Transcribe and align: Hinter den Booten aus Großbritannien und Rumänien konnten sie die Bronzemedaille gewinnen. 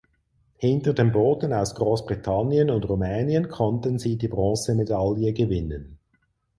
Hinter 0.57 0.93
den 0.95 1.11
Booten 1.11 1.53
aus 1.53 1.75
Großbritannien 1.75 2.71
und 2.71 2.89
Rumänien 2.89 3.49
konnten 3.49 3.99
sie 3.99 4.17
die 4.17 4.27
Bronzemedaille 4.29 5.31
gewinnen. 5.31 5.99